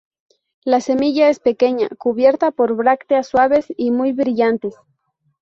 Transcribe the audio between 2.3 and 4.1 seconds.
por brácteas suaves y